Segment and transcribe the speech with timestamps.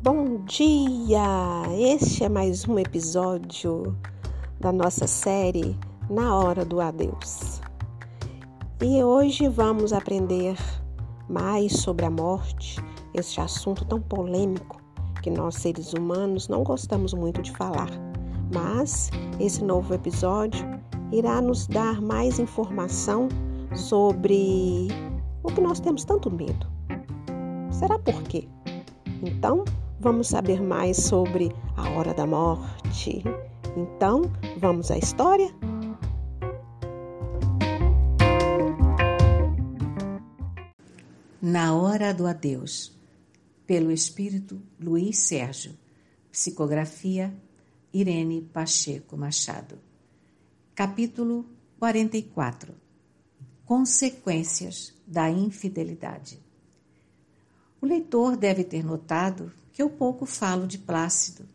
[0.00, 1.64] Bom dia!
[1.76, 3.98] Este é mais um episódio
[4.60, 5.76] da nossa série
[6.08, 7.60] Na Hora do Adeus.
[8.80, 10.56] E hoje vamos aprender
[11.28, 12.80] mais sobre a morte,
[13.12, 14.80] este assunto tão polêmico
[15.20, 17.90] que nós seres humanos não gostamos muito de falar.
[18.54, 20.64] Mas esse novo episódio
[21.10, 23.28] irá nos dar mais informação
[23.74, 24.86] sobre
[25.42, 26.68] o que nós temos tanto medo.
[27.72, 28.48] Será por quê?
[29.22, 29.64] Então,
[30.00, 33.22] vamos saber mais sobre a hora da morte.
[33.76, 34.22] Então,
[34.58, 35.52] vamos à história?
[41.40, 42.92] Na Hora do Adeus,
[43.66, 45.76] pelo Espírito Luiz Sérgio,
[46.30, 47.32] psicografia
[47.92, 49.78] Irene Pacheco Machado.
[50.74, 51.46] Capítulo
[51.78, 52.74] 44
[53.64, 56.38] Consequências da infidelidade.
[57.80, 61.48] O leitor deve ter notado que eu pouco falo de Plácido.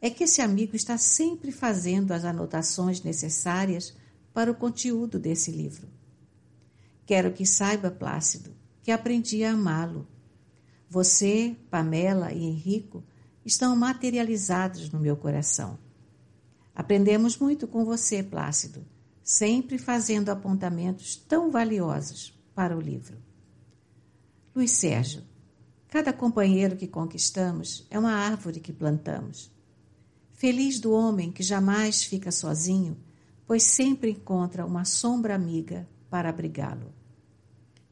[0.00, 3.96] É que esse amigo está sempre fazendo as anotações necessárias
[4.32, 5.88] para o conteúdo desse livro.
[7.04, 10.06] Quero que saiba, Plácido, que aprendi a amá-lo.
[10.88, 13.02] Você, Pamela e Henrico
[13.44, 15.78] estão materializados no meu coração.
[16.74, 18.86] Aprendemos muito com você, Plácido,
[19.24, 23.18] sempre fazendo apontamentos tão valiosos para o livro.
[24.54, 25.24] Luiz Sérgio,
[25.88, 29.50] Cada companheiro que conquistamos é uma árvore que plantamos.
[30.34, 32.96] Feliz do homem que jamais fica sozinho,
[33.46, 36.92] pois sempre encontra uma sombra amiga para abrigá-lo.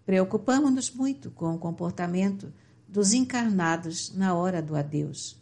[0.04, 2.52] Preocupamos-nos muito com o comportamento
[2.86, 5.36] dos encarnados na hora do adeus,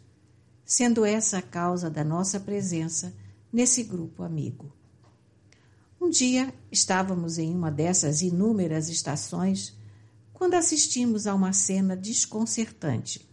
[0.63, 3.13] sendo essa a causa da nossa presença
[3.51, 4.73] nesse grupo amigo.
[5.99, 9.75] Um dia estávamos em uma dessas inúmeras estações
[10.35, 13.25] quando assistimos a uma cena desconcertante.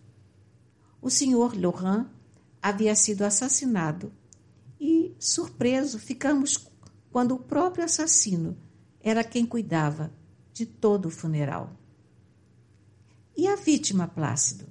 [1.01, 2.07] O senhor Laurent
[2.63, 4.13] havia sido assassinado
[4.81, 6.71] e, surpreso, ficamos
[7.11, 8.57] quando o próprio assassino
[9.01, 10.13] era quem cuidava
[10.53, 11.77] de todo o funeral.
[13.37, 14.67] E a vítima, Plácido?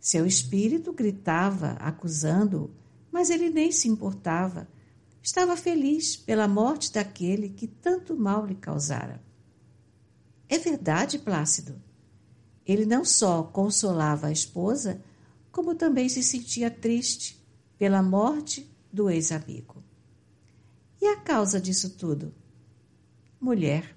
[0.00, 2.74] Seu espírito gritava, acusando-o,
[3.12, 4.66] mas ele nem se importava.
[5.22, 9.22] Estava feliz pela morte daquele que tanto mal lhe causara.
[10.48, 11.80] É verdade, Plácido.
[12.66, 15.02] Ele não só consolava a esposa,
[15.50, 17.42] como também se sentia triste
[17.78, 19.82] pela morte do ex-amigo.
[21.00, 22.32] E a causa disso tudo?
[23.40, 23.96] Mulher.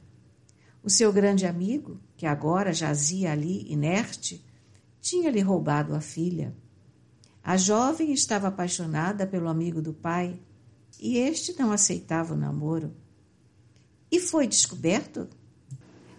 [0.81, 4.43] O seu grande amigo, que agora jazia ali inerte,
[4.99, 6.55] tinha-lhe roubado a filha.
[7.43, 10.39] A jovem estava apaixonada pelo amigo do pai
[10.99, 12.91] e este não aceitava o namoro.
[14.11, 15.27] E foi descoberto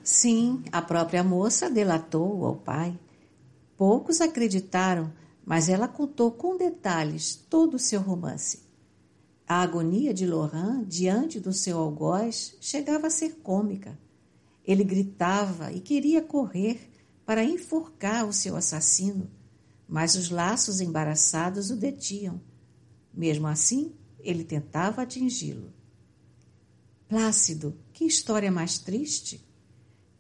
[0.07, 2.97] Sim, a própria moça delatou ao pai.
[3.77, 5.13] Poucos acreditaram,
[5.45, 8.61] mas ela contou com detalhes todo o seu romance.
[9.49, 13.99] A agonia de Laurent diante do seu algoz chegava a ser cômica.
[14.65, 16.89] Ele gritava e queria correr
[17.25, 19.29] para enforcar o seu assassino,
[19.89, 22.41] mas os laços embaraçados o detiam.
[23.13, 25.73] Mesmo assim, ele tentava atingi-lo.
[27.09, 29.45] Plácido, que história mais triste!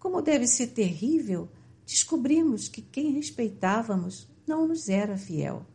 [0.07, 1.49] Como deve ser terrível
[1.85, 5.67] descobrimos que quem respeitávamos não nos era fiel.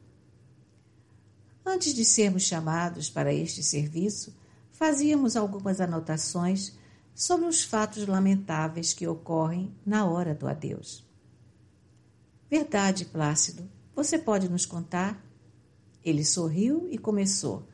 [1.65, 4.33] Antes de sermos chamados para este serviço,
[4.71, 6.77] fazíamos algumas anotações
[7.13, 11.05] sobre os fatos lamentáveis que ocorrem na hora do adeus.
[12.49, 15.21] Verdade, Plácido, você pode nos contar?
[16.05, 17.67] Ele sorriu e começou.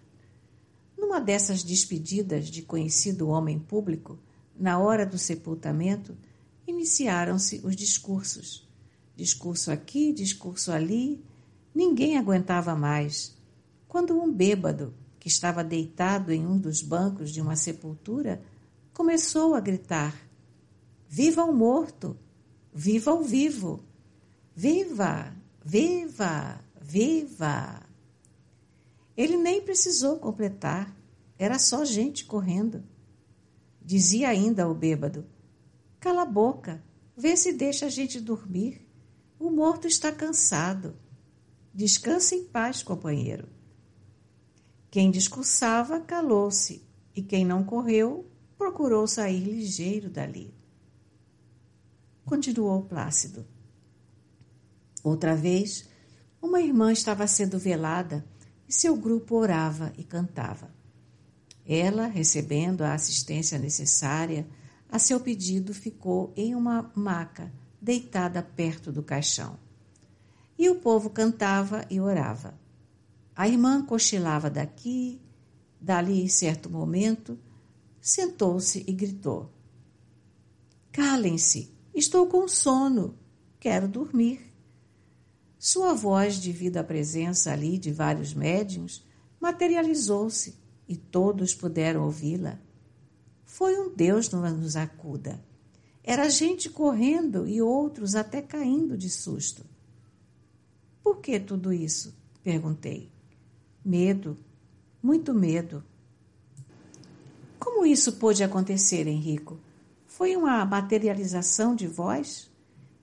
[0.97, 4.17] Numa dessas despedidas de conhecido homem público,
[4.59, 6.17] na hora do sepultamento,
[6.67, 8.67] iniciaram-se os discursos.
[9.15, 11.23] Discurso aqui, discurso ali.
[11.73, 13.35] Ninguém aguentava mais.
[13.87, 18.41] Quando um bêbado, que estava deitado em um dos bancos de uma sepultura,
[18.93, 20.15] começou a gritar:
[21.07, 22.17] Viva o morto!
[22.73, 23.83] Viva o vivo!
[24.55, 25.35] Viva!
[25.63, 26.61] Viva!
[26.79, 27.81] Viva!
[29.15, 30.95] Ele nem precisou completar,
[31.39, 32.83] era só gente correndo.
[33.81, 35.25] Dizia ainda o bêbado:
[35.99, 36.83] Cala a boca,
[37.15, 38.87] vê se deixa a gente dormir.
[39.39, 40.95] O morto está cansado.
[41.73, 43.47] Descanse em paz, companheiro.
[44.89, 46.83] Quem discursava calou-se,
[47.15, 50.53] e quem não correu procurou sair ligeiro dali.
[52.25, 53.45] Continuou Plácido.
[55.03, 55.87] Outra vez,
[56.41, 58.25] uma irmã estava sendo velada
[58.67, 60.69] e seu grupo orava e cantava.
[61.65, 64.47] Ela, recebendo a assistência necessária,
[64.89, 67.51] a seu pedido, ficou em uma maca,
[67.81, 69.57] deitada perto do caixão.
[70.59, 72.59] e o povo cantava e orava.
[73.35, 75.21] A irmã cochilava daqui,
[75.79, 77.37] dali em certo momento,
[78.01, 79.51] sentou-se e gritou:
[80.91, 83.15] Calem-se, estou com sono,
[83.59, 84.51] quero dormir.
[85.59, 89.05] Sua voz, devido à presença ali de vários médiums,
[89.39, 90.55] materializou-se
[90.87, 92.59] e todos puderam ouvi-la.
[93.47, 95.41] Foi um Deus nos acuda.
[96.03, 99.65] Era gente correndo e outros até caindo de susto.
[101.01, 102.13] Por que tudo isso?
[102.43, 103.09] perguntei.
[103.83, 104.37] Medo,
[105.01, 105.83] muito medo.
[107.57, 109.57] Como isso pôde acontecer, Henrico?
[110.05, 112.51] Foi uma materialização de voz?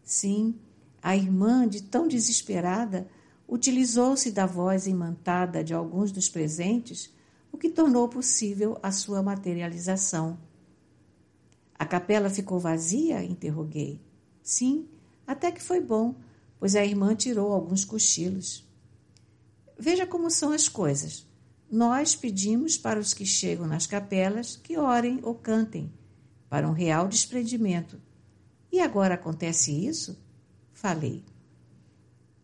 [0.05, 0.55] Sim,
[1.03, 3.09] a irmã, de tão desesperada,
[3.49, 7.13] utilizou-se da voz imantada de alguns dos presentes,
[7.55, 10.37] o que tornou possível a sua materialização.
[11.79, 13.23] A capela ficou vazia?
[13.23, 14.01] interroguei.
[14.43, 14.89] Sim,
[15.25, 16.17] até que foi bom,
[16.59, 18.69] pois a irmã tirou alguns cochilos.
[19.79, 21.29] Veja como são as coisas.
[21.71, 25.93] Nós pedimos para os que chegam nas capelas que orem ou cantem,
[26.51, 28.03] para um real desprendimento.
[28.73, 30.19] E agora acontece isso?
[30.73, 31.25] Falei.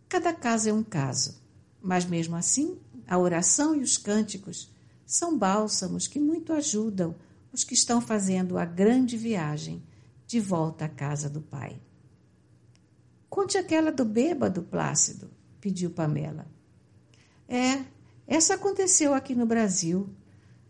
[0.09, 1.43] Cada caso é um caso,
[1.83, 2.79] mas mesmo assim,
[3.09, 4.70] a oração e os cânticos
[5.11, 7.17] são bálsamos que muito ajudam
[7.53, 9.83] os que estão fazendo a grande viagem
[10.25, 11.81] de volta à casa do Pai.
[13.29, 15.29] Conte aquela do bêbado, Plácido,
[15.61, 16.47] pediu Pamela.
[17.49, 17.85] É,
[18.25, 20.09] essa aconteceu aqui no Brasil.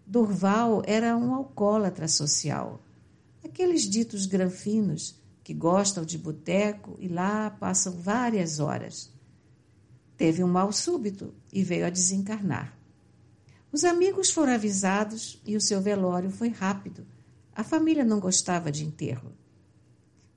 [0.07, 2.83] Durval era um alcoólatra social.
[3.45, 9.13] Aqueles ditos granfinos que gostam de boteco e lá passam várias horas.
[10.17, 12.80] Teve um mal súbito e veio a desencarnar.
[13.73, 17.07] Os amigos foram avisados e o seu velório foi rápido.
[17.55, 19.33] A família não gostava de enterro.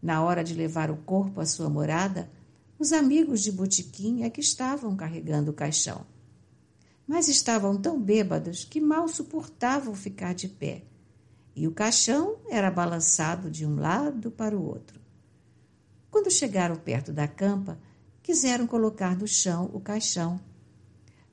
[0.01, 2.30] Na hora de levar o corpo à sua morada,
[2.77, 6.06] os amigos de Botiquim é que estavam carregando o caixão.
[7.07, 10.83] Mas estavam tão bêbados que mal suportavam ficar de pé,
[11.56, 15.00] e o caixão era balançado de um lado para o outro.
[16.12, 17.80] Quando chegaram perto da campa,
[18.21, 20.39] quiseram colocar no chão o caixão.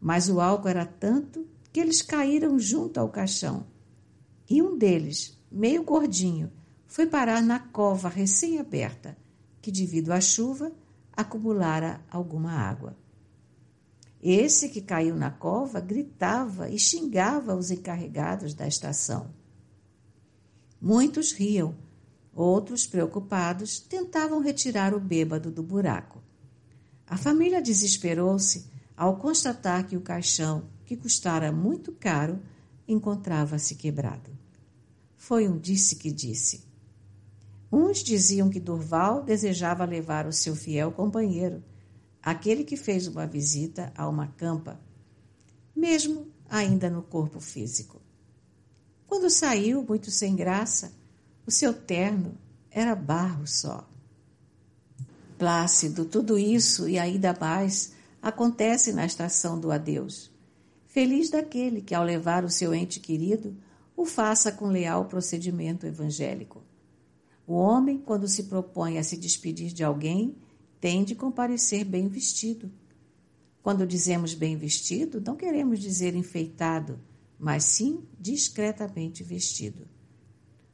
[0.01, 3.67] Mas o álcool era tanto que eles caíram junto ao caixão.
[4.49, 6.51] E um deles, meio gordinho,
[6.87, 9.17] foi parar na cova recém-aberta,
[9.63, 10.73] que, devido à chuva,
[11.13, 12.97] acumulara alguma água.
[14.23, 19.31] Esse que caiu na cova gritava e xingava os encarregados da estação.
[20.81, 21.75] Muitos riam,
[22.35, 26.23] outros, preocupados, tentavam retirar o bêbado do buraco.
[27.07, 28.67] A família desesperou-se
[28.97, 32.43] ao constatar que o caixão, que custara muito caro,
[32.89, 34.29] encontrava-se quebrado.
[35.17, 36.65] Foi um disse que disse.
[37.71, 41.63] Uns diziam que Durval desejava levar o seu fiel companheiro,
[42.21, 44.81] aquele que fez uma visita a uma campa,
[45.77, 48.03] mesmo ainda no corpo físico.
[49.07, 50.93] Quando saiu, muito sem graça,
[51.47, 52.35] o seu terno
[52.69, 53.89] era barro só.
[55.39, 60.33] Plácido, tudo isso e ainda mais acontece na estação do adeus.
[60.91, 63.57] Feliz daquele que, ao levar o seu ente querido,
[63.97, 66.65] o faça com leal procedimento evangélico.
[67.47, 70.35] O homem, quando se propõe a se despedir de alguém,
[70.81, 72.73] tem de comparecer bem vestido.
[73.63, 76.99] Quando dizemos bem vestido, não queremos dizer enfeitado,
[77.39, 79.87] mas sim discretamente vestido.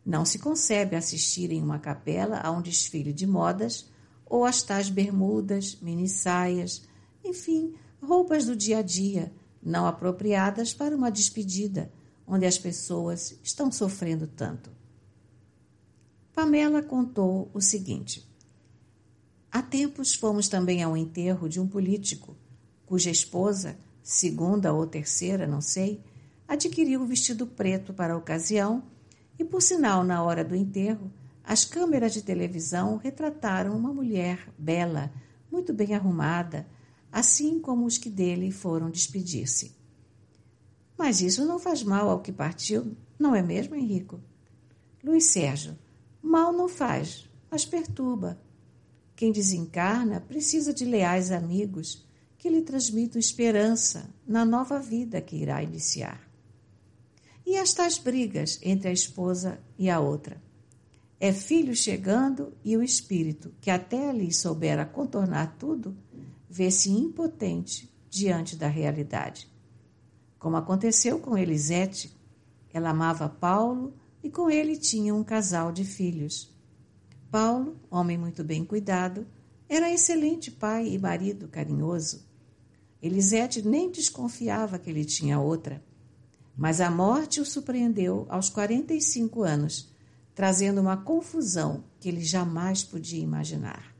[0.02, 3.90] Não se concebe assistir em uma capela a um desfile de modas
[4.25, 6.88] ou as tais bermudas, mini saias,
[7.23, 9.30] enfim, roupas do dia a dia,
[9.66, 11.90] não apropriadas para uma despedida,
[12.25, 14.70] onde as pessoas estão sofrendo tanto.
[16.32, 18.25] Pamela contou o seguinte:
[19.50, 22.37] Há tempos fomos também ao enterro de um político,
[22.87, 26.00] cuja esposa, segunda ou terceira, não sei,
[26.46, 28.85] adquiriu o vestido preto para a ocasião
[29.37, 31.11] e, por sinal, na hora do enterro,
[31.42, 35.12] as câmeras de televisão retrataram uma mulher bela,
[35.50, 36.66] muito bem arrumada,
[37.16, 39.75] assim como os que dele foram despedir-se.
[40.99, 44.20] Mas isso não faz mal ao que partiu, não é mesmo, Henrico?
[45.02, 45.78] Luiz Sérgio,
[46.23, 48.38] mal não faz, mas perturba.
[49.14, 52.06] Quem desencarna precisa de leais amigos
[52.37, 56.20] que lhe transmitam esperança na nova vida que irá iniciar.
[57.46, 60.38] E as tais brigas entre a esposa e a outra?
[61.18, 65.96] É filho chegando e o espírito, que até ali soubera contornar tudo,
[66.49, 69.49] vê-se impotente diante da realidade.
[70.38, 72.17] Como aconteceu com Elisete,
[72.73, 76.55] ela amava Paulo e com ele tinha um casal de filhos.
[77.31, 79.26] Paulo, homem muito bem cuidado,
[79.69, 82.25] Era excelente pai e marido carinhoso.
[83.03, 85.85] Elisete nem desconfiava que ele tinha outra.
[86.57, 89.93] Mas a morte o surpreendeu aos 45 anos,
[90.35, 93.95] trazendo uma confusão que ele jamais podia imaginar.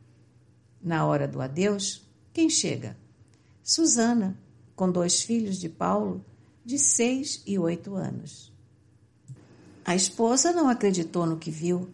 [0.81, 2.06] Na hora do adeus,
[2.37, 2.95] quem chega?
[3.63, 4.39] Susana,
[4.75, 6.23] com dois filhos de Paulo,
[6.63, 8.53] de seis e oito anos.
[9.83, 11.89] A esposa não acreditou no que viu.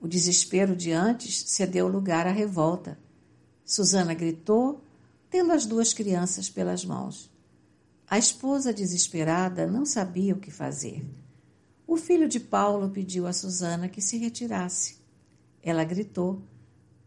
[0.00, 3.00] O desespero de antes cedeu lugar à revolta.
[3.64, 4.80] Susana gritou,
[5.28, 7.28] tendo as duas crianças pelas mãos.
[8.08, 11.04] A esposa, desesperada, não sabia o que fazer.
[11.84, 14.98] O filho de Paulo pediu a Susana que se retirasse.
[15.60, 16.40] Ela gritou: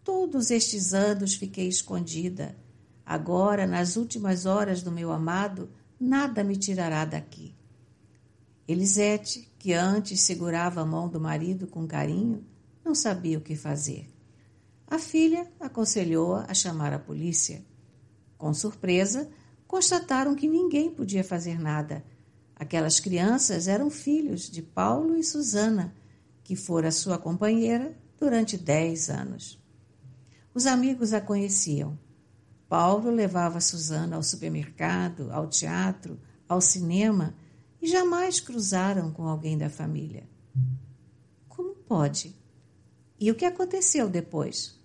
[0.03, 2.61] Todos estes anos fiquei escondida.
[3.05, 5.69] Agora, nas últimas horas do meu amado,
[5.99, 7.55] nada me tirará daqui.
[8.67, 12.45] Elisete, que antes segurava a mão do marido com carinho,
[12.83, 14.09] não sabia o que fazer.
[14.87, 17.65] A filha aconselhou-a a chamar a polícia.
[18.37, 19.29] Com surpresa,
[19.67, 22.05] constataram que ninguém podia fazer nada.
[22.55, 25.93] Aquelas crianças eram filhos de Paulo e Susana,
[26.43, 29.59] que fora sua companheira durante dez anos.
[30.53, 31.97] Os amigos a conheciam.
[32.73, 37.35] Paulo levava Susana ao supermercado, ao teatro, ao cinema
[37.79, 40.27] e jamais cruzaram com alguém da família.
[41.47, 42.35] Como pode?
[43.19, 44.81] E o que aconteceu depois?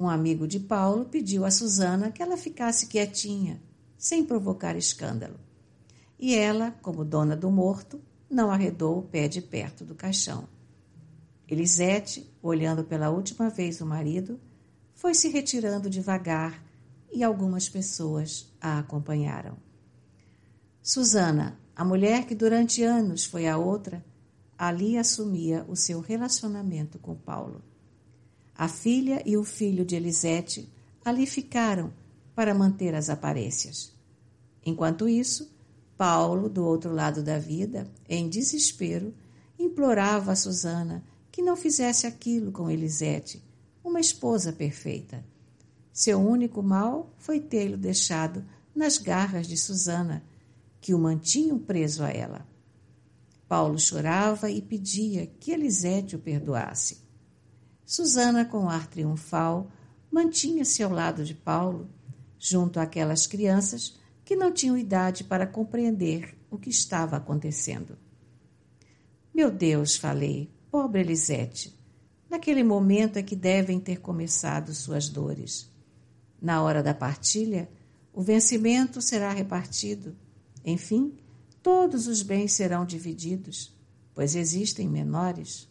[0.00, 3.62] Um amigo de Paulo pediu a Susana que ela ficasse quietinha,
[3.96, 5.38] sem provocar escândalo.
[6.18, 10.48] E ela, como dona do morto, não arredou o pé de perto do caixão.
[11.46, 14.40] Elisete, olhando pela última vez o marido,
[14.92, 16.65] foi se retirando devagar
[17.16, 19.56] e algumas pessoas a acompanharam.
[20.82, 24.04] Susana, a mulher que durante anos foi a outra,
[24.58, 27.62] ali assumia o seu relacionamento com Paulo.
[28.54, 30.70] A filha e o filho de Elisete
[31.02, 31.90] ali ficaram
[32.34, 33.94] para manter as aparências.
[34.62, 35.50] Enquanto isso,
[35.96, 39.14] Paulo, do outro lado da vida, em desespero,
[39.58, 43.42] implorava a Susana que não fizesse aquilo com Elisete,
[43.82, 45.24] uma esposa perfeita.
[45.96, 50.22] Seu único mal foi tê-lo deixado nas garras de Susana,
[50.78, 52.46] que o mantinham preso a ela.
[53.48, 56.98] Paulo chorava e pedia que Elisete o perdoasse.
[57.82, 59.70] Susana, com ar triunfal,
[60.12, 61.88] mantinha-se ao lado de Paulo,
[62.38, 67.96] junto àquelas crianças que não tinham idade para compreender o que estava acontecendo.
[69.34, 71.74] Meu Deus, falei, pobre Elisete,
[72.28, 75.74] naquele momento é que devem ter começado suas dores.
[76.46, 77.68] Na hora da partilha,
[78.14, 80.16] o vencimento será repartido
[80.66, 81.16] enfim,
[81.62, 83.72] todos os bens serão divididos,
[84.12, 85.68] pois existem menores.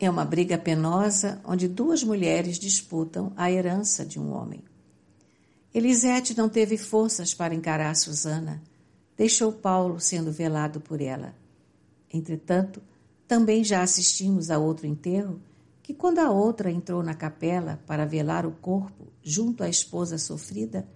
[0.00, 4.64] É uma briga penosa onde duas mulheres disputam a herança de um homem.
[5.72, 8.60] Elisete não teve forças para encarar Susana,
[9.16, 11.36] deixou Paulo sendo velado por ela.
[12.12, 12.82] Entretanto,
[13.28, 15.40] também já assistimos a outro enterro
[15.84, 20.88] que, quando a outra entrou na capela para velar o corpo junto à esposa sofrida,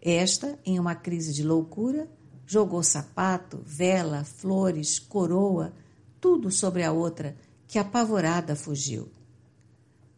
[0.00, 2.08] esta, em uma crise de loucura,
[2.46, 5.74] jogou sapato, vela, flores, coroa,
[6.18, 9.10] tudo sobre a outra, que apavorada fugiu.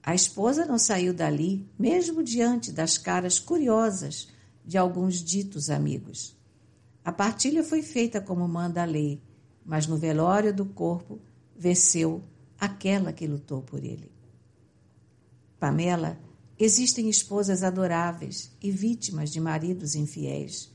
[0.00, 4.28] A esposa não saiu dali, mesmo diante das caras curiosas
[4.64, 6.36] de alguns ditos amigos.
[7.04, 9.20] A partilha foi feita como manda a lei,
[9.66, 11.18] mas no velório do corpo
[11.56, 12.22] venceu
[12.58, 14.10] aquela que lutou por ele.
[15.58, 16.18] Pamela
[16.60, 20.68] Existem esposas adoráveis e vítimas de maridos infiéis,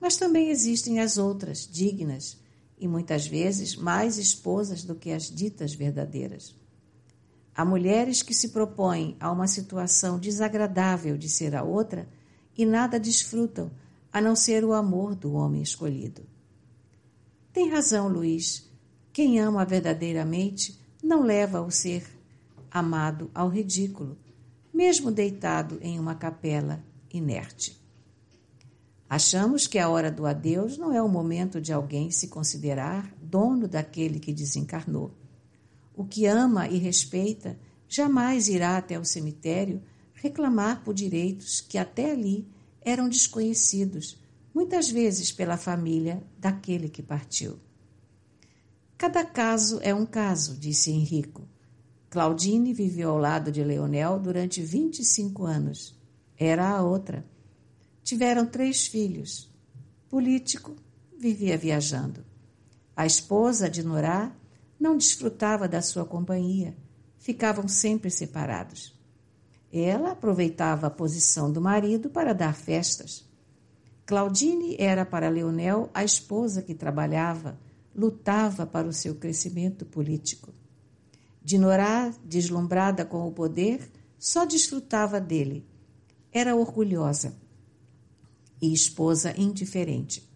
[0.00, 2.38] mas também existem as outras, dignas,
[2.78, 6.56] e muitas vezes mais esposas do que as ditas verdadeiras.
[7.54, 12.08] Há mulheres que se propõem a uma situação desagradável de ser a outra
[12.56, 13.70] e nada desfrutam
[14.10, 16.22] a não ser o amor do homem escolhido.
[17.52, 18.66] Tem razão, Luiz.
[19.12, 22.04] Quem ama verdadeiramente não leva o ser
[22.70, 24.18] amado ao ridículo
[24.78, 27.76] mesmo deitado em uma capela inerte.
[29.10, 33.66] Achamos que a hora do adeus não é o momento de alguém se considerar dono
[33.66, 35.12] daquele que desencarnou.
[35.96, 42.12] O que ama e respeita jamais irá até o cemitério reclamar por direitos que até
[42.12, 42.46] ali
[42.80, 44.16] eram desconhecidos,
[44.54, 47.58] muitas vezes pela família daquele que partiu.
[48.98, 51.46] Cada caso é um caso, disse Henrico.
[52.10, 55.96] Claudine viveu ao lado de Leonel durante 25 anos.
[56.36, 57.24] Era a outra.
[58.02, 59.48] Tiveram três filhos.
[60.08, 60.74] Político,
[61.16, 62.24] vivia viajando.
[62.96, 64.32] A esposa de Norá
[64.80, 66.76] não desfrutava da sua companhia.
[67.18, 68.98] Ficavam sempre separados.
[69.72, 73.24] Ela aproveitava a posição do marido para dar festas.
[74.04, 77.56] Claudine era para Leonel a esposa que trabalhava,
[77.98, 80.54] lutava para o seu crescimento político.
[81.42, 85.66] Dinorá, deslumbrada com o poder, só desfrutava dele.
[86.30, 87.34] Era orgulhosa
[88.62, 90.28] e esposa indiferente.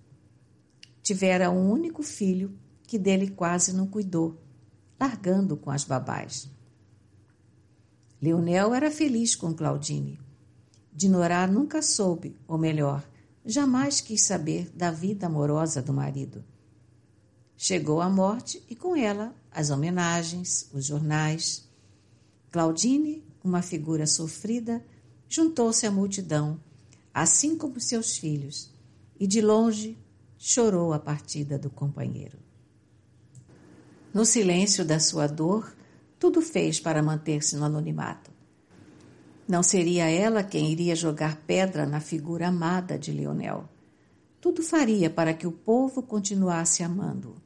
[1.02, 4.42] Tivera um único filho que dele quase não cuidou,
[4.98, 6.50] largando com as babás.
[8.20, 10.18] Leonel era feliz com Claudine.
[10.92, 13.08] Dinorá nunca soube, ou melhor,
[13.44, 16.44] jamais quis saber da vida amorosa do marido.
[17.64, 21.64] Chegou a morte e com ela as homenagens, os jornais.
[22.50, 24.84] Claudine, uma figura sofrida,
[25.28, 26.60] juntou-se à multidão,
[27.14, 28.68] assim como seus filhos,
[29.16, 29.96] e de longe
[30.36, 32.36] chorou a partida do companheiro.
[34.12, 35.72] No silêncio da sua dor,
[36.18, 38.32] tudo fez para manter-se no anonimato.
[39.46, 43.68] Não seria ela quem iria jogar pedra na figura amada de Leonel.
[44.40, 47.40] Tudo faria para que o povo continuasse amando.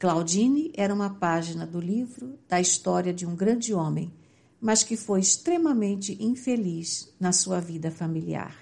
[0.00, 4.10] Claudine era uma página do livro da história de um grande homem,
[4.58, 8.56] mas que foi extremamente infeliz na sua vida familiar.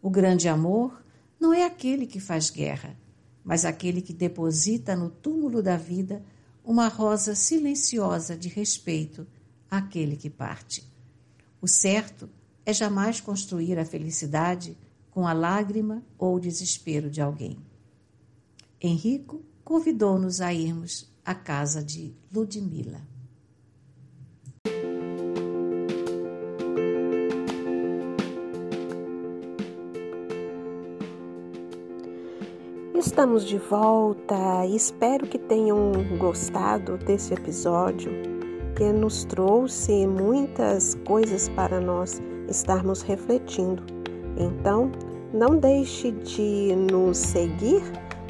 [0.00, 1.02] O grande amor
[1.40, 2.96] não é aquele que faz guerra,
[3.42, 6.24] mas aquele que deposita no túmulo da vida
[6.64, 9.26] uma rosa silenciosa de respeito
[9.68, 10.88] àquele que parte.
[11.60, 12.30] O certo
[12.64, 14.78] é jamais construir a felicidade
[15.10, 17.58] com a lágrima ou o desespero de alguém.
[18.80, 23.00] Henrico convidou-nos a irmos à casa de Ludmila.
[32.94, 38.10] Estamos de volta espero que tenham gostado desse episódio
[38.76, 43.84] que nos trouxe muitas coisas para nós estarmos refletindo.
[44.36, 44.90] Então,
[45.32, 47.82] não deixe de nos seguir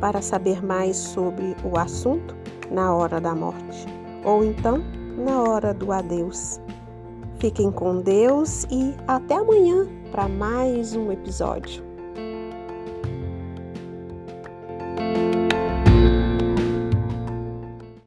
[0.04, 2.36] para saber mais sobre o assunto
[2.70, 3.86] na hora da morte
[4.22, 4.84] ou então
[5.16, 6.60] na hora do adeus.
[7.38, 11.93] Fiquem com Deus e até amanhã para mais um episódio.